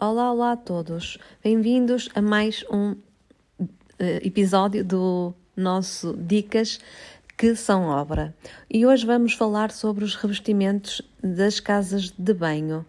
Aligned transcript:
Olá, 0.00 0.30
olá 0.30 0.52
a 0.52 0.56
todos. 0.56 1.18
Bem-vindos 1.42 2.08
a 2.14 2.22
mais 2.22 2.64
um 2.70 2.92
uh, 2.92 3.66
episódio 4.22 4.84
do 4.84 5.34
nosso 5.56 6.16
Dicas 6.16 6.78
que 7.36 7.56
são 7.56 7.86
obra. 7.86 8.32
E 8.70 8.86
hoje 8.86 9.04
vamos 9.04 9.32
falar 9.32 9.72
sobre 9.72 10.04
os 10.04 10.14
revestimentos 10.14 11.02
das 11.20 11.58
casas 11.58 12.12
de 12.16 12.32
banho. 12.32 12.86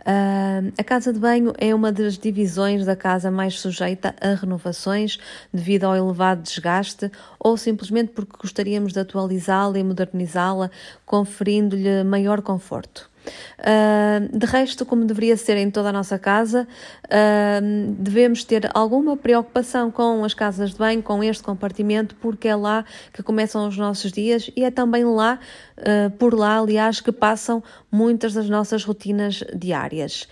Uh, 0.00 0.70
a 0.76 0.84
casa 0.84 1.10
de 1.10 1.18
banho 1.18 1.54
é 1.56 1.74
uma 1.74 1.90
das 1.90 2.18
divisões 2.18 2.84
da 2.84 2.94
casa 2.94 3.30
mais 3.30 3.58
sujeita 3.58 4.14
a 4.20 4.34
renovações 4.34 5.18
devido 5.50 5.84
ao 5.84 5.96
elevado 5.96 6.42
desgaste 6.42 7.10
ou 7.40 7.56
simplesmente 7.56 8.12
porque 8.12 8.36
gostaríamos 8.38 8.92
de 8.92 9.00
atualizá-la 9.00 9.78
e 9.78 9.82
modernizá-la, 9.82 10.70
conferindo-lhe 11.06 12.04
maior 12.04 12.42
conforto. 12.42 13.10
Uh, 13.58 14.36
de 14.36 14.46
resto, 14.46 14.84
como 14.84 15.04
deveria 15.04 15.36
ser 15.36 15.56
em 15.56 15.70
toda 15.70 15.90
a 15.90 15.92
nossa 15.92 16.18
casa, 16.18 16.66
uh, 17.04 17.92
devemos 17.98 18.44
ter 18.44 18.68
alguma 18.74 19.16
preocupação 19.16 19.90
com 19.90 20.24
as 20.24 20.34
casas 20.34 20.70
de 20.70 20.78
banho, 20.78 21.02
com 21.02 21.22
este 21.22 21.42
compartimento, 21.42 22.16
porque 22.16 22.48
é 22.48 22.56
lá 22.56 22.84
que 23.12 23.22
começam 23.22 23.66
os 23.68 23.76
nossos 23.76 24.10
dias 24.10 24.50
e 24.56 24.64
é 24.64 24.70
também 24.70 25.04
lá, 25.04 25.38
uh, 25.78 26.10
por 26.12 26.34
lá, 26.34 26.58
aliás, 26.58 27.00
que 27.00 27.12
passam 27.12 27.62
muitas 27.90 28.34
das 28.34 28.48
nossas 28.48 28.84
rotinas 28.84 29.44
diárias. 29.54 30.26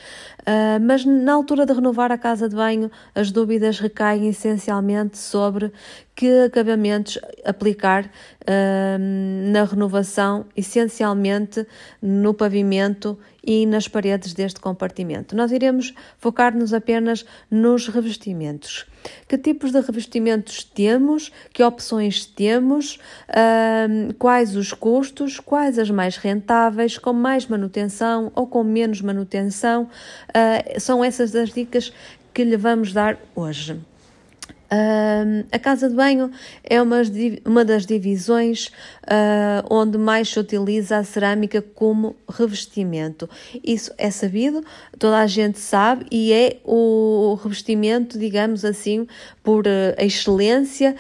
Mas 0.81 1.05
na 1.05 1.33
altura 1.33 1.67
de 1.67 1.73
renovar 1.73 2.11
a 2.13 2.19
casa 2.19 2.49
de 2.49 2.57
banho, 2.57 2.91
as 3.15 3.31
dúvidas 3.31 3.79
recaem 3.79 4.29
essencialmente 4.29 5.19
sobre 5.19 5.73
que 6.15 6.45
acabamentos 6.45 7.19
aplicar 7.45 8.05
uh, 8.05 9.51
na 9.51 9.65
renovação, 9.65 10.45
essencialmente 10.55 11.67
no 12.03 12.35
pavimento 12.35 13.19
e 13.45 13.67
nas 13.67 13.89
paredes 13.89 14.33
deste 14.33 14.61
compartimento. 14.61 15.37
Nós 15.37 15.53
iremos 15.53 15.95
focar-nos 16.19 16.73
apenas 16.73 17.25
nos 17.51 17.89
revestimentos. 17.89 18.87
Que 19.27 19.39
tipos 19.39 19.73
de 19.73 19.81
revestimentos 19.81 20.63
temos? 20.63 21.33
Que 21.53 21.63
opções 21.63 22.27
temos? 22.27 22.99
Uh, 23.29 24.13
quais 24.19 24.57
os 24.57 24.73
custos? 24.73 25.41
Quais 25.41 25.79
as 25.79 25.91
mais 25.91 26.17
rentáveis? 26.17 26.99
Com 26.99 27.13
mais 27.13 27.47
manutenção 27.47 28.31
ou 28.35 28.47
com 28.47 28.63
menos 28.63 29.01
manutenção? 29.01 29.89
Uh, 30.29 30.81
são 30.81 31.05
essas 31.05 31.35
as 31.35 31.51
dicas 31.51 31.93
que 32.33 32.45
lhe 32.45 32.57
vamos 32.57 32.93
dar 32.93 33.19
hoje. 33.35 33.81
Uh, 34.73 35.45
a 35.51 35.59
casa 35.59 35.89
de 35.89 35.97
banho 35.97 36.31
é 36.63 36.81
uma, 36.81 37.03
uma 37.45 37.65
das 37.65 37.85
divisões 37.85 38.67
uh, 39.03 39.67
onde 39.69 39.99
mais 39.99 40.29
se 40.29 40.39
utiliza 40.39 40.99
a 40.99 41.03
cerâmica 41.03 41.61
como 41.61 42.15
revestimento. 42.29 43.29
Isso 43.65 43.91
é 43.99 44.13
sabido, 44.13 44.63
toda 44.97 45.19
a 45.19 45.27
gente 45.27 45.59
sabe, 45.59 46.07
e 46.09 46.33
é 46.33 46.59
o 46.65 47.37
revestimento, 47.43 48.17
digamos 48.17 48.65
assim, 48.65 49.09
por 49.43 49.67
uh, 49.67 49.71
excelência, 49.99 50.95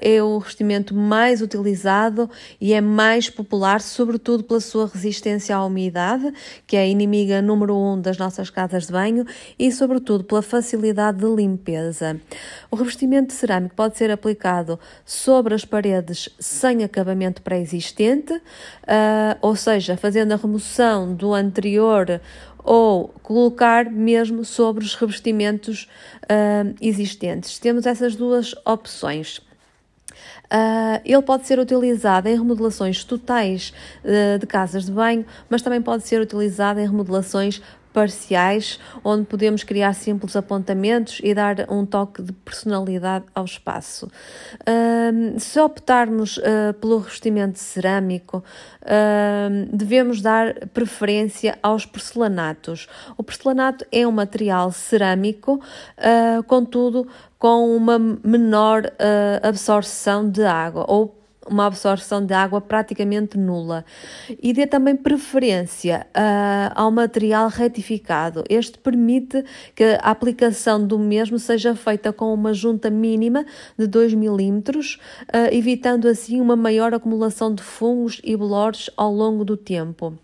é 0.00 0.20
o 0.22 0.38
revestimento 0.38 0.94
mais 0.94 1.40
utilizado 1.40 2.28
e 2.60 2.72
é 2.72 2.80
mais 2.80 3.30
popular, 3.30 3.80
sobretudo 3.80 4.42
pela 4.42 4.60
sua 4.60 4.90
resistência 4.92 5.54
à 5.54 5.64
umidade, 5.64 6.32
que 6.66 6.76
é 6.76 6.80
a 6.80 6.86
inimiga 6.86 7.40
número 7.40 7.76
um 7.76 8.00
das 8.00 8.18
nossas 8.18 8.50
casas 8.50 8.86
de 8.86 8.92
banho, 8.92 9.24
e 9.58 9.70
sobretudo 9.70 10.24
pela 10.24 10.42
facilidade 10.42 11.18
de 11.18 11.26
limpeza. 11.26 12.20
O 12.70 12.79
revestimento 12.80 13.32
cerâmico 13.32 13.74
pode 13.74 13.96
ser 13.96 14.10
aplicado 14.10 14.78
sobre 15.04 15.54
as 15.54 15.64
paredes 15.64 16.28
sem 16.38 16.82
acabamento 16.84 17.42
pré-existente, 17.42 18.32
uh, 18.32 19.38
ou 19.40 19.54
seja, 19.54 19.96
fazendo 19.96 20.32
a 20.32 20.36
remoção 20.36 21.14
do 21.14 21.32
anterior 21.32 22.20
ou 22.64 23.08
colocar 23.22 23.90
mesmo 23.90 24.44
sobre 24.44 24.84
os 24.84 24.94
revestimentos 24.94 25.88
uh, 26.24 26.74
existentes. 26.80 27.58
Temos 27.58 27.86
essas 27.86 28.16
duas 28.16 28.54
opções. 28.64 29.40
Uh, 30.52 31.00
ele 31.04 31.22
pode 31.22 31.46
ser 31.46 31.60
utilizado 31.60 32.28
em 32.28 32.36
remodelações 32.36 33.04
totais 33.04 33.72
uh, 34.04 34.38
de 34.38 34.46
casas 34.46 34.86
de 34.86 34.92
banho, 34.92 35.24
mas 35.48 35.62
também 35.62 35.80
pode 35.80 36.06
ser 36.06 36.20
utilizado 36.20 36.80
em 36.80 36.86
remodelações 36.86 37.62
parciais, 37.92 38.78
onde 39.04 39.26
podemos 39.26 39.64
criar 39.64 39.92
simples 39.94 40.36
apontamentos 40.36 41.20
e 41.22 41.34
dar 41.34 41.66
um 41.70 41.84
toque 41.84 42.22
de 42.22 42.32
personalidade 42.32 43.24
ao 43.34 43.44
espaço. 43.44 44.10
Se 45.38 45.60
optarmos 45.60 46.36
uh, 46.38 46.72
pelo 46.80 46.98
revestimento 46.98 47.58
cerâmico, 47.58 48.42
devemos 49.72 50.20
dar 50.20 50.68
preferência 50.68 51.58
aos 51.62 51.84
porcelanatos. 51.84 52.88
O 53.16 53.22
porcelanato 53.22 53.84
é 53.92 54.06
um 54.06 54.12
material 54.12 54.72
cerâmico, 54.72 55.60
ah, 55.96 56.42
contudo, 56.46 57.06
com 57.38 57.74
uma 57.76 57.98
menor 57.98 58.90
ah, 58.98 59.48
absorção 59.48 60.28
de 60.28 60.44
água 60.44 60.84
ou 60.88 61.19
uma 61.50 61.66
absorção 61.66 62.24
de 62.24 62.32
água 62.32 62.60
praticamente 62.60 63.36
nula. 63.36 63.84
E 64.42 64.52
dê 64.52 64.66
também 64.66 64.96
preferência 64.96 66.06
uh, 66.16 66.72
ao 66.74 66.90
material 66.90 67.48
retificado. 67.48 68.44
Este 68.48 68.78
permite 68.78 69.44
que 69.74 69.98
a 70.00 70.10
aplicação 70.10 70.86
do 70.86 70.98
mesmo 70.98 71.38
seja 71.38 71.74
feita 71.74 72.12
com 72.12 72.32
uma 72.32 72.54
junta 72.54 72.88
mínima 72.88 73.44
de 73.76 73.86
2 73.86 74.14
milímetros, 74.14 74.98
uh, 75.24 75.52
evitando 75.52 76.06
assim 76.06 76.40
uma 76.40 76.56
maior 76.56 76.94
acumulação 76.94 77.54
de 77.54 77.62
fungos 77.62 78.20
e 78.22 78.36
bolores 78.36 78.88
ao 78.96 79.12
longo 79.12 79.44
do 79.44 79.56
tempo. 79.56 80.16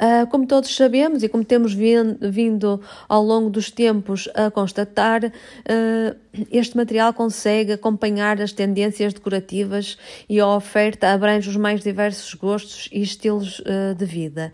Uh, 0.00 0.26
como 0.28 0.46
todos 0.46 0.74
sabemos 0.74 1.22
e 1.22 1.28
como 1.28 1.44
temos 1.44 1.74
vindo 1.74 2.80
ao 3.06 3.22
longo 3.22 3.50
dos 3.50 3.70
tempos 3.70 4.30
a 4.34 4.50
constatar, 4.50 5.26
uh, 5.26 6.16
este 6.50 6.74
material 6.74 7.12
consegue 7.12 7.72
acompanhar 7.72 8.40
as 8.40 8.50
tendências 8.50 9.12
decorativas 9.12 9.98
e 10.26 10.40
a 10.40 10.46
oferta 10.46 11.12
abrange 11.12 11.50
os 11.50 11.56
mais 11.56 11.82
diversos 11.82 12.32
gostos 12.32 12.88
e 12.90 13.02
estilos 13.02 13.58
uh, 13.58 13.94
de 13.94 14.06
vida. 14.06 14.52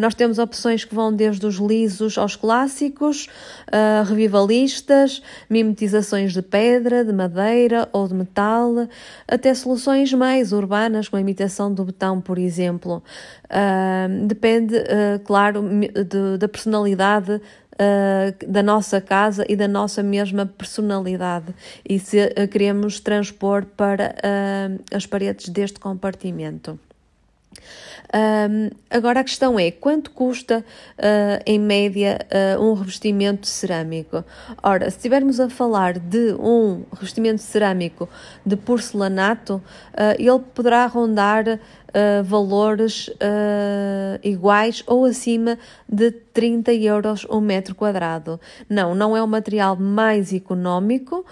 nós 0.00 0.14
temos 0.14 0.38
opções 0.38 0.84
que 0.84 0.94
vão 0.94 1.14
desde 1.14 1.44
os 1.44 1.56
lisos 1.56 2.16
aos 2.16 2.36
clássicos, 2.36 3.28
revivalistas, 4.06 5.22
mimetizações 5.50 6.32
de 6.32 6.40
pedra, 6.40 7.04
de 7.04 7.12
madeira 7.12 7.88
ou 7.92 8.06
de 8.06 8.14
metal, 8.14 8.88
até 9.26 9.52
soluções 9.54 10.12
mais 10.12 10.52
urbanas, 10.52 11.08
com 11.08 11.16
a 11.16 11.20
imitação 11.20 11.72
do 11.72 11.84
betão, 11.84 12.20
por 12.20 12.38
exemplo. 12.38 13.02
depende 14.26 14.61
depende, 14.66 14.76
uh, 14.76 15.18
claro, 15.24 15.62
de, 15.62 16.38
da 16.38 16.48
personalidade 16.48 17.32
uh, 17.32 18.50
da 18.50 18.62
nossa 18.62 19.00
casa 19.00 19.44
e 19.48 19.56
da 19.56 19.68
nossa 19.68 20.02
mesma 20.02 20.46
personalidade 20.46 21.54
e 21.88 21.98
se 21.98 22.18
uh, 22.18 22.48
queremos 22.48 23.00
transpor 23.00 23.64
para 23.76 24.14
as 24.92 25.06
paredes 25.06 25.48
deste 25.48 25.78
compartimento. 25.78 26.78
Um, 28.14 28.68
agora 28.90 29.20
a 29.20 29.24
questão 29.24 29.58
é 29.58 29.70
quanto 29.70 30.10
custa 30.10 30.62
uh, 30.98 31.42
em 31.46 31.58
média 31.58 32.18
uh, 32.58 32.62
um 32.62 32.74
revestimento 32.74 33.46
cerâmico? 33.46 34.22
Ora, 34.62 34.90
se 34.90 34.98
estivermos 34.98 35.40
a 35.40 35.48
falar 35.48 35.98
de 35.98 36.34
um 36.34 36.84
revestimento 36.92 37.40
cerâmico 37.40 38.06
de 38.44 38.54
porcelanato, 38.54 39.54
uh, 39.54 40.14
ele 40.18 40.40
poderá 40.54 40.86
rondar 40.86 41.58
valores 42.24 43.10
iguais 44.22 44.82
ou 44.86 45.04
acima 45.04 45.58
de 45.86 46.10
30 46.10 46.72
euros 46.72 47.26
o 47.28 47.36
um 47.36 47.40
metro 47.42 47.74
quadrado. 47.74 48.40
Não, 48.66 48.94
não 48.94 49.14
é 49.14 49.22
o 49.22 49.28
material 49.28 49.76
mais 49.76 50.32
económico, 50.32 51.22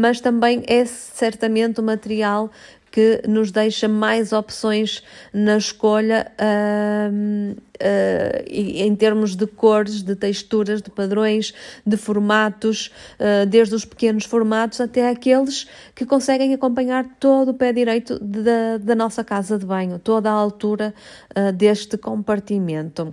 mas 0.00 0.20
também 0.20 0.64
é 0.66 0.84
certamente 0.84 1.78
o 1.78 1.84
material 1.84 2.50
que 2.94 3.22
nos 3.26 3.50
deixa 3.50 3.88
mais 3.88 4.32
opções 4.32 5.02
na 5.32 5.56
escolha 5.56 6.30
uh, 6.38 7.52
uh, 7.52 8.44
em 8.46 8.94
termos 8.94 9.34
de 9.34 9.48
cores, 9.48 10.00
de 10.00 10.14
texturas, 10.14 10.80
de 10.80 10.90
padrões, 10.90 11.52
de 11.84 11.96
formatos, 11.96 12.92
uh, 13.18 13.44
desde 13.46 13.74
os 13.74 13.84
pequenos 13.84 14.24
formatos 14.26 14.80
até 14.80 15.08
aqueles 15.10 15.66
que 15.92 16.06
conseguem 16.06 16.54
acompanhar 16.54 17.04
todo 17.18 17.48
o 17.48 17.54
pé 17.54 17.72
direito 17.72 18.16
da, 18.20 18.78
da 18.78 18.94
nossa 18.94 19.24
casa 19.24 19.58
de 19.58 19.66
banho, 19.66 19.98
toda 19.98 20.30
a 20.30 20.32
altura 20.32 20.94
ah, 21.34 21.50
deste 21.50 21.98
compartimento. 21.98 23.12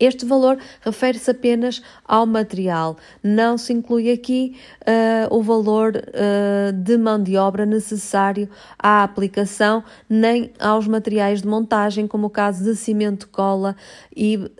Este 0.00 0.24
valor 0.24 0.58
refere-se 0.80 1.30
apenas 1.30 1.82
ao 2.04 2.24
material, 2.24 2.96
não 3.22 3.58
se 3.58 3.72
inclui 3.72 4.10
aqui 4.10 4.56
uh, 4.82 5.34
o 5.36 5.42
valor 5.42 5.96
uh, 5.96 6.72
de 6.72 6.96
mão 6.96 7.20
de 7.20 7.36
obra 7.36 7.66
necessário 7.66 8.48
à 8.78 9.02
aplicação, 9.02 9.82
nem 10.08 10.52
aos 10.60 10.86
materiais 10.86 11.42
de 11.42 11.48
montagem, 11.48 12.06
como 12.06 12.28
o 12.28 12.30
caso 12.30 12.62
de 12.62 12.76
cimento 12.76 13.28
cola 13.28 13.74
e 14.14 14.36
uh, 14.36 14.50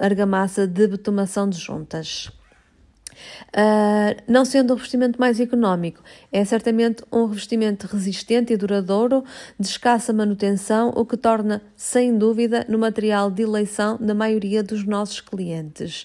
argamassa 0.00 0.66
de 0.66 0.86
betomação 0.86 1.48
de 1.48 1.58
juntas. 1.58 2.30
Uh, 3.48 4.20
não 4.26 4.44
sendo 4.44 4.72
o 4.72 4.76
revestimento 4.76 5.20
mais 5.20 5.38
económico, 5.40 6.02
é 6.32 6.44
certamente 6.44 7.04
um 7.12 7.26
revestimento 7.26 7.86
resistente 7.86 8.52
e 8.52 8.56
duradouro, 8.56 9.24
de 9.58 9.66
escassa 9.66 10.12
manutenção, 10.12 10.92
o 10.94 11.04
que 11.04 11.16
torna, 11.16 11.62
sem 11.76 12.16
dúvida, 12.16 12.66
no 12.68 12.78
material 12.78 13.30
de 13.30 13.42
eleição 13.42 13.96
da 14.00 14.14
maioria 14.14 14.62
dos 14.62 14.84
nossos 14.84 15.20
clientes. 15.20 16.04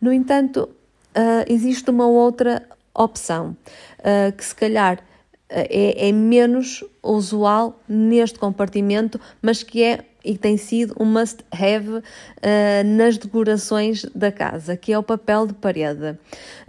No 0.00 0.12
entanto, 0.12 0.68
uh, 1.16 1.44
existe 1.48 1.88
uma 1.90 2.06
outra 2.06 2.62
opção, 2.94 3.56
uh, 4.00 4.32
que 4.36 4.44
se 4.44 4.54
calhar 4.54 5.02
é, 5.48 6.08
é 6.08 6.12
menos 6.12 6.84
usual 7.02 7.80
neste 7.88 8.38
compartimento, 8.38 9.20
mas 9.40 9.62
que 9.62 9.82
é 9.82 10.04
e 10.24 10.38
tem 10.38 10.56
sido 10.56 10.94
um 10.98 11.04
must-have 11.04 11.88
uh, 11.88 12.02
nas 12.84 13.18
decorações 13.18 14.04
da 14.14 14.32
casa, 14.32 14.76
que 14.76 14.92
é 14.92 14.98
o 14.98 15.02
papel 15.02 15.46
de 15.46 15.54
parede. 15.54 16.18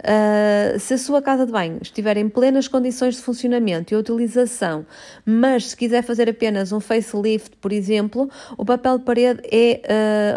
Uh, 0.00 0.78
se 0.78 0.94
a 0.94 0.98
sua 0.98 1.22
casa 1.22 1.46
de 1.46 1.52
banho 1.52 1.78
estiver 1.80 2.16
em 2.16 2.28
plenas 2.28 2.68
condições 2.68 3.16
de 3.16 3.22
funcionamento 3.22 3.94
e 3.94 3.96
utilização, 3.96 4.84
mas 5.24 5.70
se 5.70 5.76
quiser 5.76 6.02
fazer 6.02 6.28
apenas 6.28 6.72
um 6.72 6.80
facelift, 6.80 7.56
por 7.56 7.72
exemplo, 7.72 8.28
o 8.56 8.64
papel 8.64 8.98
de 8.98 9.04
parede 9.04 9.40
é 9.50 9.80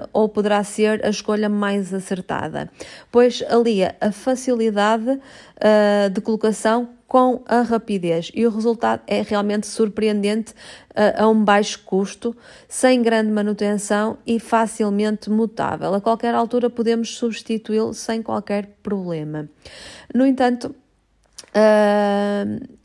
uh, 0.05 0.09
ou 0.13 0.29
poderá 0.29 0.63
ser 0.63 1.05
a 1.05 1.09
escolha 1.09 1.49
mais 1.49 1.93
acertada, 1.93 2.71
pois 3.11 3.43
alia 3.49 3.95
a 3.99 4.11
facilidade 4.11 5.19
de 6.13 6.21
colocação 6.21 6.89
com 7.09 7.41
a 7.47 7.61
rapidez 7.61 8.31
e 8.35 8.45
o 8.45 8.51
resultado 8.51 9.01
é 9.07 9.23
realmente 9.23 9.65
surpreendente 9.65 10.51
uh, 10.91 11.23
a 11.23 11.27
um 11.27 11.43
baixo 11.43 11.81
custo, 11.83 12.37
sem 12.67 13.01
grande 13.01 13.31
manutenção 13.31 14.19
e 14.27 14.39
facilmente 14.39 15.27
mutável. 15.27 15.91
A 15.95 15.99
qualquer 15.99 16.35
altura 16.35 16.69
podemos 16.69 17.17
substituí-lo 17.17 17.95
sem 17.95 18.21
qualquer 18.21 18.77
problema. 18.83 19.49
No 20.13 20.23
entanto, 20.23 20.75
uh, 21.49 22.77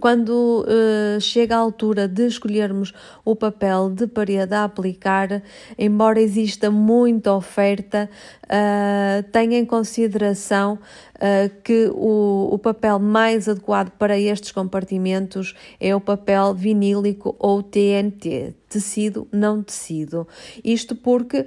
quando 0.00 0.64
uh, 0.64 1.20
chega 1.20 1.56
a 1.56 1.58
altura 1.58 2.06
de 2.06 2.26
escolhermos 2.26 2.92
o 3.24 3.34
papel 3.34 3.90
de 3.90 4.06
parede 4.06 4.54
a 4.54 4.64
aplicar, 4.64 5.42
embora 5.76 6.20
exista 6.20 6.70
muita 6.70 7.32
oferta, 7.32 8.08
uh, 8.44 9.22
tenha 9.32 9.58
em 9.58 9.64
consideração 9.64 10.78
uh, 11.16 11.62
que 11.64 11.90
o, 11.94 12.50
o 12.52 12.58
papel 12.58 13.00
mais 13.00 13.48
adequado 13.48 13.90
para 13.92 14.18
estes 14.18 14.52
compartimentos 14.52 15.54
é 15.80 15.94
o 15.94 16.00
papel 16.00 16.54
vinílico 16.54 17.34
ou 17.38 17.60
TNT, 17.60 18.54
tecido 18.68 19.26
não 19.32 19.62
tecido. 19.62 20.28
Isto 20.64 20.94
porque 20.94 21.40
uh, 21.40 21.46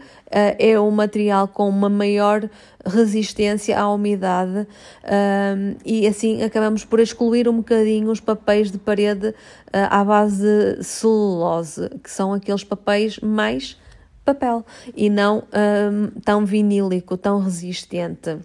é 0.59 0.77
um 0.79 0.91
material 0.91 1.47
com 1.47 1.69
uma 1.69 1.89
maior 1.89 2.49
resistência 2.85 3.79
à 3.79 3.91
umidade 3.91 4.59
uh, 4.59 5.77
e 5.83 6.05
assim 6.07 6.43
acabamos 6.43 6.85
por 6.85 6.99
excluir 6.99 7.49
um 7.49 7.57
bocadinho 7.57 8.11
os 8.11 8.19
papéis 8.25 8.72
de 8.72 8.77
parede 8.77 9.27
uh, 9.27 9.33
à 9.72 10.04
base 10.04 10.42
de 10.42 10.83
celulose, 10.83 11.89
que 12.04 12.10
são 12.10 12.33
aqueles 12.33 12.63
papéis 12.63 13.19
mais 13.19 13.80
papel 14.24 14.66
e 14.95 15.07
não 15.07 15.44
tão 16.24 16.44
vinílico, 16.48 17.16
tão 17.16 17.39
resistente. 17.39 18.39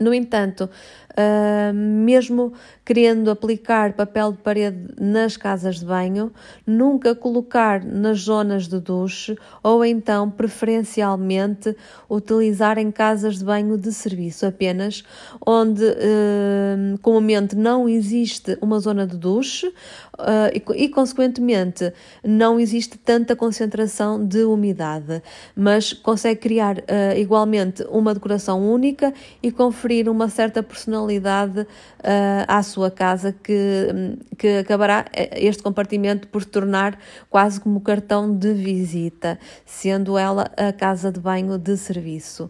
No 0.00 0.14
entanto, 0.14 0.70
Uh, 1.16 1.72
mesmo 1.72 2.52
querendo 2.84 3.30
aplicar 3.30 3.92
papel 3.92 4.32
de 4.32 4.38
parede 4.38 4.88
nas 5.00 5.36
casas 5.36 5.78
de 5.78 5.84
banho, 5.84 6.32
nunca 6.66 7.14
colocar 7.14 7.84
nas 7.84 8.22
zonas 8.22 8.66
de 8.66 8.80
duche 8.80 9.38
ou 9.62 9.84
então, 9.84 10.28
preferencialmente, 10.28 11.76
utilizar 12.10 12.78
em 12.78 12.90
casas 12.90 13.38
de 13.38 13.44
banho 13.44 13.78
de 13.78 13.92
serviço 13.92 14.44
apenas, 14.44 15.04
onde 15.46 15.84
uh, 15.84 16.98
comumente 17.00 17.54
não 17.54 17.88
existe 17.88 18.58
uma 18.60 18.80
zona 18.80 19.06
de 19.06 19.16
duche 19.16 19.68
uh, 19.68 19.72
e, 20.52 20.84
e, 20.84 20.88
consequentemente, 20.88 21.92
não 22.24 22.58
existe 22.58 22.98
tanta 22.98 23.36
concentração 23.36 24.26
de 24.26 24.42
umidade, 24.42 25.22
mas 25.54 25.92
consegue 25.92 26.40
criar 26.40 26.76
igualmente 27.16 27.84
uma 27.88 28.12
decoração 28.12 28.60
única 28.68 29.14
e 29.42 29.52
conferir 29.52 30.08
uma 30.08 30.28
certa 30.28 30.60
personalidade 30.62 31.03
personalidade 31.04 31.60
uh, 31.60 31.66
à 32.48 32.62
sua 32.62 32.90
casa 32.90 33.32
que, 33.32 34.16
que 34.38 34.58
acabará 34.58 35.04
eh, 35.12 35.46
este 35.46 35.62
compartimento 35.62 36.28
por 36.28 36.42
se 36.42 36.48
tornar 36.48 36.98
quase 37.28 37.60
como 37.60 37.80
cartão 37.80 38.34
de 38.34 38.52
visita, 38.52 39.38
sendo 39.66 40.16
ela 40.16 40.50
a 40.56 40.72
casa 40.72 41.12
de 41.12 41.20
banho 41.20 41.58
de 41.58 41.76
serviço. 41.76 42.44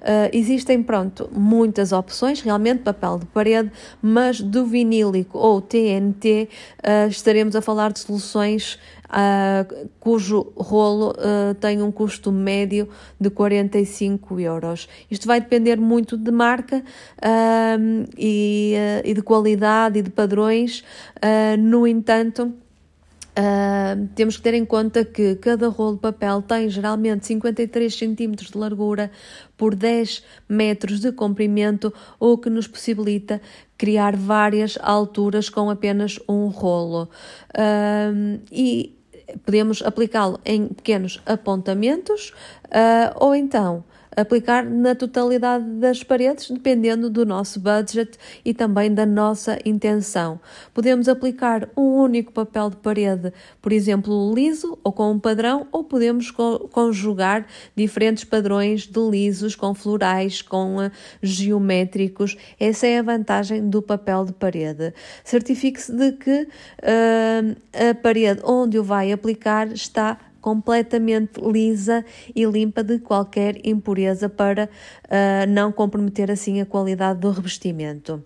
Uh, 0.00 0.28
existem, 0.32 0.82
pronto, 0.82 1.28
muitas 1.32 1.92
opções, 1.92 2.40
realmente 2.40 2.80
papel 2.80 3.18
de 3.18 3.26
parede, 3.26 3.70
mas 4.02 4.40
do 4.40 4.66
vinílico 4.66 5.38
ou 5.38 5.60
TNT 5.60 6.48
uh, 6.78 7.08
estaremos 7.08 7.54
a 7.54 7.62
falar 7.62 7.92
de 7.92 8.00
soluções 8.00 8.78
uh, 9.10 9.88
cujo 9.98 10.52
rolo 10.56 11.10
uh, 11.10 11.54
tem 11.54 11.82
um 11.82 11.90
custo 11.90 12.32
médio 12.32 12.88
de 13.20 13.30
45 13.30 14.40
euros. 14.40 14.88
Isto 15.10 15.26
vai 15.26 15.40
depender 15.40 15.76
muito 15.76 16.16
de 16.16 16.30
marca 16.30 16.78
uh, 16.78 18.08
e, 18.16 18.74
e, 19.04 19.14
de 19.14 19.22
qualidade 19.22 19.98
e 19.98 20.02
de 20.02 20.10
padrões, 20.10 20.84
no 21.58 21.86
entanto. 21.86 22.52
Uh, 23.30 24.08
temos 24.16 24.36
que 24.36 24.42
ter 24.42 24.54
em 24.54 24.64
conta 24.64 25.04
que 25.04 25.36
cada 25.36 25.68
rolo 25.68 25.94
de 25.94 26.00
papel 26.00 26.42
tem 26.42 26.68
geralmente 26.68 27.26
53 27.26 27.94
cm 27.94 28.32
de 28.32 28.58
largura 28.58 29.10
por 29.56 29.74
10 29.76 30.24
metros 30.48 31.00
de 31.00 31.12
comprimento, 31.12 31.94
o 32.18 32.36
que 32.36 32.50
nos 32.50 32.66
possibilita 32.66 33.40
criar 33.78 34.16
várias 34.16 34.76
alturas 34.82 35.48
com 35.48 35.70
apenas 35.70 36.18
um 36.28 36.48
rolo. 36.48 37.08
Uh, 37.54 38.40
e 38.50 38.99
podemos 39.44 39.82
aplicá-lo 39.82 40.40
em 40.44 40.68
pequenos 40.68 41.20
apontamentos 41.26 42.32
uh, 42.66 43.14
ou 43.16 43.34
então 43.34 43.84
aplicar 44.16 44.64
na 44.64 44.94
totalidade 44.94 45.64
das 45.64 46.02
paredes, 46.02 46.50
dependendo 46.50 47.08
do 47.08 47.24
nosso 47.24 47.60
budget 47.60 48.18
e 48.44 48.52
também 48.52 48.92
da 48.92 49.06
nossa 49.06 49.58
intenção. 49.64 50.40
Podemos 50.74 51.08
aplicar 51.08 51.68
um 51.76 52.02
único 52.02 52.32
papel 52.32 52.70
de 52.70 52.76
parede, 52.76 53.32
por 53.60 53.72
exemplo, 53.72 54.32
liso 54.34 54.78
ou 54.82 54.92
com 54.92 55.12
um 55.12 55.18
padrão, 55.18 55.66
ou 55.72 55.84
podemos 55.84 56.30
conjugar 56.30 57.46
diferentes 57.76 58.24
padrões 58.24 58.86
de 58.86 59.00
lisos 59.00 59.54
com 59.54 59.74
florais, 59.74 60.42
com 60.42 60.76
uh, 60.76 60.90
geométricos. 61.22 62.36
Essa 62.58 62.86
é 62.86 62.98
a 62.98 63.02
vantagem 63.02 63.68
do 63.68 63.80
papel 63.80 64.24
de 64.24 64.32
parede. 64.32 64.92
Certifique-se 65.24 65.92
de 65.92 66.12
que 66.12 66.42
uh, 66.42 67.90
a 67.90 67.94
parede 67.94 68.40
onde 68.44 68.78
o 68.78 68.84
vai 68.84 69.12
aplicar 69.12 69.68
está 69.72 70.18
completamente 70.40 71.40
lisa 71.40 72.04
e 72.34 72.44
limpa 72.44 72.82
de 72.82 72.98
qualquer 72.98 73.60
impureza 73.64 74.28
para 74.28 74.68
uh, 75.04 75.50
não 75.50 75.70
comprometer 75.72 76.30
assim 76.30 76.60
a 76.60 76.66
qualidade 76.66 77.20
do 77.20 77.30
revestimento. 77.30 78.24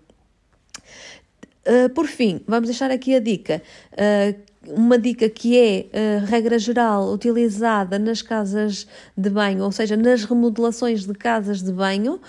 Uh, 1.65 1.89
por 1.93 2.05
fim, 2.05 2.41
vamos 2.47 2.69
deixar 2.69 2.91
aqui 2.91 3.15
a 3.15 3.19
dica. 3.19 3.61
Uh, 3.93 4.55
uma 4.67 4.97
dica 4.97 5.29
que 5.29 5.87
é, 5.93 6.17
regra 6.25 6.57
geral, 6.57 7.13
utilizada 7.13 7.99
nas 7.99 8.21
casas 8.21 8.87
de 9.15 9.29
banho, 9.29 9.63
ou 9.63 9.71
seja, 9.71 9.95
nas 9.95 10.23
remodelações 10.23 11.05
de 11.05 11.13
casas 11.13 11.61
de 11.61 11.71
banho, 11.71 12.19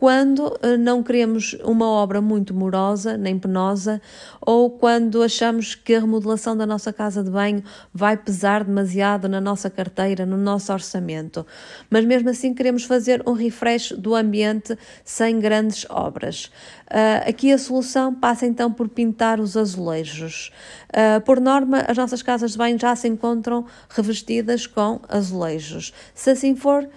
quando 0.00 0.58
eh, 0.62 0.78
não 0.78 1.02
queremos 1.02 1.54
uma 1.62 1.86
obra 1.86 2.22
muito 2.22 2.54
morosa 2.54 3.18
nem 3.18 3.38
penosa 3.38 4.00
ou 4.40 4.70
quando 4.70 5.22
achamos 5.22 5.74
que 5.74 5.94
a 5.94 6.00
remodelação 6.00 6.56
da 6.56 6.64
nossa 6.64 6.90
casa 6.90 7.22
de 7.22 7.30
banho 7.30 7.62
vai 7.92 8.16
pesar 8.16 8.64
demasiado 8.64 9.28
na 9.28 9.42
nossa 9.42 9.68
carteira, 9.68 10.24
no 10.24 10.38
nosso 10.38 10.72
orçamento. 10.72 11.46
Mas 11.90 12.06
mesmo 12.06 12.30
assim 12.30 12.54
queremos 12.54 12.84
fazer 12.84 13.22
um 13.26 13.32
refresh 13.32 13.92
do 13.92 14.14
ambiente 14.14 14.74
sem 15.04 15.38
grandes 15.38 15.84
obras. 15.90 16.46
Uh, 16.86 17.28
aqui 17.28 17.52
a 17.52 17.58
solução 17.58 18.14
passa 18.14 18.46
então 18.46 18.72
por 18.72 18.88
pintar 18.88 19.38
os 19.38 19.54
azulejos. 19.54 20.50
Uh, 20.88 21.20
por 21.20 21.38
norma, 21.38 21.84
as 21.86 21.96
nossas 21.98 22.22
casas 22.22 22.52
de 22.52 22.58
banho 22.58 22.78
já 22.78 22.96
se 22.96 23.06
encontram 23.06 23.66
revestidas 23.90 24.66
com 24.66 24.98
azulejos. 25.10 25.92
Se 26.14 26.30
assim 26.30 26.56
for, 26.56 26.88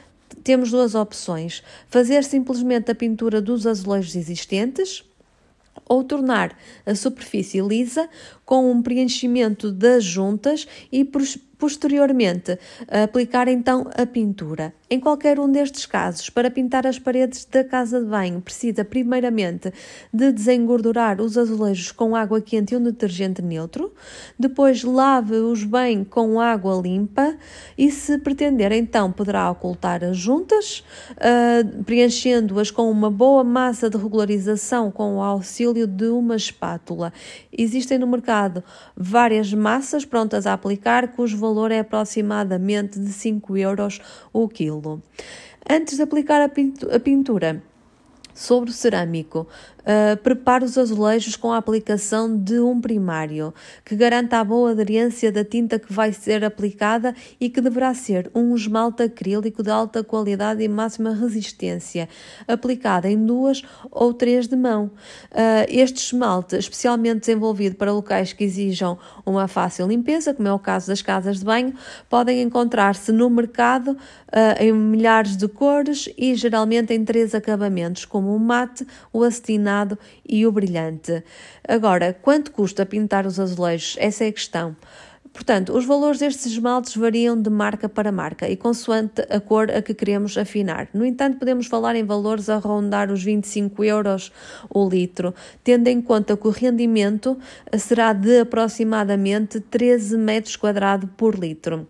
temos 0.43 0.71
duas 0.71 0.95
opções: 0.95 1.63
fazer 1.87 2.23
simplesmente 2.23 2.91
a 2.91 2.95
pintura 2.95 3.41
dos 3.41 3.65
azulejos 3.65 4.15
existentes 4.15 5.03
ou 5.87 6.03
tornar 6.03 6.57
a 6.85 6.95
superfície 6.95 7.61
lisa 7.61 8.07
com 8.45 8.71
um 8.71 8.81
preenchimento 8.81 9.71
das 9.71 10.03
juntas 10.03 10.67
e 10.91 11.03
posteriormente 11.57 12.59
aplicar 12.87 13.47
então 13.47 13.89
a 13.95 14.05
pintura. 14.05 14.73
Em 14.93 14.99
qualquer 14.99 15.39
um 15.39 15.51
destes 15.51 15.87
casos, 15.87 16.29
para 16.29 16.51
pintar 16.51 16.85
as 16.85 16.99
paredes 16.99 17.45
da 17.45 17.63
casa 17.63 17.99
de 17.99 18.05
banho, 18.05 18.39
precisa 18.39 18.85
primeiramente 18.85 19.73
de 20.13 20.31
desengordurar 20.31 21.19
os 21.19 21.35
azulejos 21.35 21.91
com 21.91 22.15
água 22.15 22.39
quente 22.39 22.75
e 22.75 22.77
um 22.77 22.83
detergente 22.83 23.41
neutro, 23.41 23.91
depois 24.37 24.83
lave-os 24.83 25.63
bem 25.63 26.03
com 26.03 26.39
água 26.39 26.79
limpa 26.79 27.35
e, 27.75 27.89
se 27.89 28.19
pretender, 28.19 28.71
então 28.71 29.11
poderá 29.11 29.49
ocultar 29.49 30.03
as 30.03 30.15
juntas, 30.15 30.83
uh, 31.13 31.83
preenchendo-as 31.85 32.69
com 32.69 32.91
uma 32.91 33.09
boa 33.09 33.43
massa 33.43 33.89
de 33.89 33.97
regularização 33.97 34.91
com 34.91 35.15
o 35.15 35.21
auxílio 35.23 35.87
de 35.87 36.09
uma 36.09 36.35
espátula. 36.35 37.11
Existem 37.51 37.97
no 37.97 38.05
mercado 38.05 38.63
várias 38.95 39.51
massas 39.55 40.05
prontas 40.05 40.45
a 40.45 40.53
aplicar, 40.53 41.13
cujo 41.13 41.35
valor 41.35 41.71
é 41.71 41.79
aproximadamente 41.79 42.99
de 42.99 43.11
5 43.11 43.57
euros 43.57 43.99
o 44.31 44.47
quilo. 44.47 44.82
Antes 45.69 45.97
de 45.97 46.03
aplicar 46.03 46.41
a 46.41 46.99
pintura, 46.99 47.63
sobre 48.33 48.71
o 48.71 48.73
cerâmico, 48.73 49.47
Uh, 49.83 50.15
prepare 50.23 50.63
os 50.63 50.77
azulejos 50.77 51.35
com 51.35 51.51
a 51.51 51.57
aplicação 51.57 52.37
de 52.37 52.57
um 52.57 52.79
primário, 52.79 53.53
que 53.83 53.97
garanta 53.97 54.39
a 54.39 54.43
boa 54.43 54.71
aderência 54.71 55.29
da 55.29 55.43
tinta 55.43 55.77
que 55.77 55.91
vai 55.91 56.13
ser 56.13 56.45
aplicada 56.45 57.13
e 57.37 57.49
que 57.49 57.59
deverá 57.59 57.93
ser 57.93 58.31
um 58.33 58.55
esmalte 58.55 59.03
acrílico 59.03 59.61
de 59.61 59.69
alta 59.69 60.01
qualidade 60.01 60.63
e 60.63 60.69
máxima 60.69 61.13
resistência, 61.13 62.07
aplicada 62.47 63.09
em 63.09 63.25
duas 63.25 63.61
ou 63.91 64.13
três 64.13 64.47
de 64.47 64.55
mão. 64.55 64.85
Uh, 65.31 65.67
este 65.67 65.97
esmalte, 65.97 66.55
especialmente 66.55 67.19
desenvolvido 67.19 67.75
para 67.75 67.91
locais 67.91 68.31
que 68.31 68.45
exijam 68.45 68.97
uma 69.25 69.49
fácil 69.49 69.87
limpeza, 69.87 70.33
como 70.33 70.47
é 70.47 70.53
o 70.53 70.59
caso 70.59 70.87
das 70.87 71.01
casas 71.01 71.39
de 71.39 71.45
banho, 71.45 71.73
podem 72.09 72.41
encontrar-se 72.41 73.11
no 73.11 73.29
mercado 73.29 73.89
uh, 73.89 74.63
em 74.63 74.71
milhares 74.71 75.35
de 75.35 75.49
cores 75.49 76.07
e 76.17 76.33
geralmente 76.35 76.93
em 76.93 77.03
três 77.03 77.35
acabamentos, 77.35 78.05
como 78.05 78.33
o 78.33 78.39
mate, 78.39 78.87
o 79.11 79.23
acetinado 79.23 79.72
e 80.27 80.45
o 80.45 80.51
brilhante. 80.51 81.23
Agora, 81.67 82.13
quanto 82.13 82.51
custa 82.51 82.85
pintar 82.85 83.25
os 83.25 83.39
azulejos? 83.39 83.95
Essa 83.99 84.25
é 84.25 84.27
a 84.27 84.31
questão. 84.31 84.75
Portanto, 85.33 85.75
os 85.75 85.83
valores 85.83 86.19
destes 86.19 86.45
esmaltes 86.45 86.95
variam 86.95 87.41
de 87.41 87.49
marca 87.49 87.89
para 87.89 88.11
marca 88.11 88.47
e 88.47 88.55
consoante 88.55 89.23
a 89.31 89.39
cor 89.39 89.71
a 89.71 89.81
que 89.81 89.95
queremos 89.95 90.37
afinar. 90.37 90.87
No 90.93 91.03
entanto, 91.03 91.39
podemos 91.39 91.65
falar 91.65 91.95
em 91.95 92.03
valores 92.03 92.49
a 92.49 92.57
rondar 92.57 93.11
os 93.11 93.23
25 93.23 93.83
euros 93.83 94.31
o 94.69 94.87
litro, 94.87 95.33
tendo 95.63 95.87
em 95.87 95.99
conta 95.99 96.37
que 96.37 96.47
o 96.47 96.51
rendimento 96.51 97.35
será 97.79 98.13
de 98.13 98.41
aproximadamente 98.41 99.59
13 99.59 100.17
metros 100.17 100.55
quadrados 100.55 101.09
por 101.17 101.33
litro. 101.33 101.87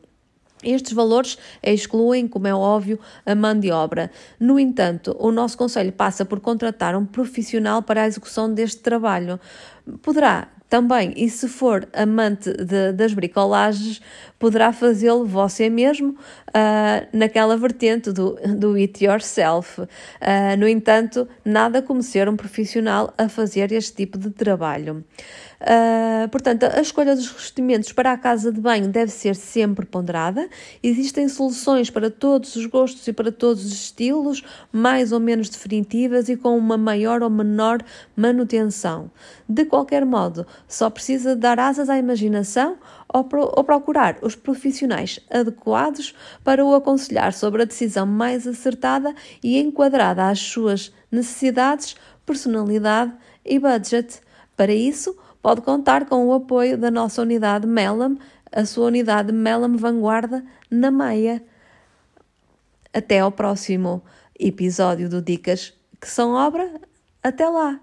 Estes 0.63 0.93
valores 0.93 1.37
excluem, 1.61 2.27
como 2.27 2.47
é 2.47 2.53
óbvio, 2.53 2.99
a 3.25 3.35
mão 3.35 3.59
de 3.59 3.71
obra. 3.71 4.09
No 4.39 4.59
entanto, 4.59 5.15
o 5.19 5.31
nosso 5.31 5.57
Conselho 5.57 5.91
passa 5.91 6.25
por 6.25 6.39
contratar 6.39 6.95
um 6.95 7.05
profissional 7.05 7.81
para 7.81 8.03
a 8.03 8.07
execução 8.07 8.53
deste 8.53 8.81
trabalho. 8.81 9.39
Poderá 10.01 10.47
também, 10.73 11.13
e 11.15 11.29
se 11.29 11.47
for 11.47 11.87
amante 11.93 12.51
de, 12.51 12.93
das 12.93 13.13
bricolagens, 13.13 14.01
poderá 14.39 14.73
fazê-lo 14.73 15.23
você 15.23 15.69
mesmo 15.69 16.09
uh, 16.09 17.07
naquela 17.13 17.55
vertente 17.55 18.11
do, 18.11 18.39
do 18.57 18.73
it 18.73 19.05
yourself. 19.05 19.79
Uh, 19.79 19.87
no 20.57 20.67
entanto, 20.67 21.27
nada 21.45 21.79
como 21.79 22.01
ser 22.01 22.27
um 22.27 22.35
profissional 22.35 23.13
a 23.19 23.29
fazer 23.29 23.71
este 23.71 23.97
tipo 23.97 24.17
de 24.17 24.31
trabalho. 24.31 25.05
Uh, 25.61 26.27
portanto, 26.27 26.63
a 26.63 26.81
escolha 26.81 27.15
dos 27.15 27.27
revestimentos 27.27 27.93
para 27.93 28.11
a 28.11 28.17
casa 28.17 28.51
de 28.51 28.59
banho 28.59 28.89
deve 28.89 29.11
ser 29.11 29.33
sempre 29.33 29.85
ponderada. 29.85 30.49
Existem 30.83 31.29
soluções 31.29 31.89
para 31.89 32.11
todos 32.11 32.57
os 32.57 32.65
gostos 32.65 33.07
e 33.07 33.13
para 33.13 33.31
todos 33.31 33.63
os 33.63 33.71
estilos, 33.71 34.43
mais 34.73 35.13
ou 35.13 35.21
menos 35.21 35.47
definitivas 35.47 36.27
e 36.27 36.35
com 36.35 36.57
uma 36.57 36.77
maior 36.77 37.23
ou 37.23 37.29
menor 37.29 37.79
manutenção. 38.13 39.09
De 39.47 39.63
qualquer 39.63 40.05
modo, 40.05 40.45
só 40.67 40.89
precisa 40.89 41.35
dar 41.35 41.59
asas 41.59 41.89
à 41.89 41.97
imaginação 41.97 42.77
ou, 43.07 43.23
pro, 43.23 43.41
ou 43.41 43.63
procurar 43.63 44.17
os 44.21 44.35
profissionais 44.35 45.19
adequados 45.29 46.15
para 46.43 46.63
o 46.65 46.73
aconselhar 46.73 47.33
sobre 47.33 47.61
a 47.61 47.65
decisão 47.65 48.05
mais 48.05 48.47
acertada 48.47 49.13
e 49.43 49.59
enquadrada 49.59 50.29
às 50.29 50.39
suas 50.39 50.91
necessidades, 51.11 51.95
personalidade 52.25 53.13
e 53.45 53.59
budget. 53.59 54.21
Para 54.55 54.73
isso, 54.73 55.15
pode 55.41 55.61
contar 55.61 56.05
com 56.05 56.27
o 56.27 56.33
apoio 56.33 56.77
da 56.77 56.89
nossa 56.89 57.21
unidade 57.21 57.67
Melam, 57.67 58.17
a 58.51 58.65
sua 58.65 58.87
unidade 58.87 59.31
Melam 59.31 59.77
Vanguarda 59.77 60.43
na 60.69 60.89
Maia. 60.89 61.43
Até 62.93 63.19
ao 63.19 63.31
próximo 63.31 64.03
episódio 64.39 65.09
do 65.09 65.21
Dicas 65.21 65.73
que 66.03 66.09
são 66.09 66.33
obra. 66.33 66.69
Até 67.23 67.47
lá! 67.47 67.79